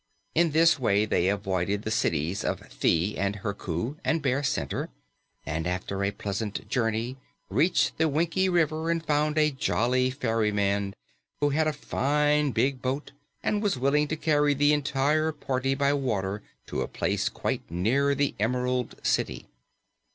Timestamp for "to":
14.07-14.15, 16.65-16.81, 18.09-18.15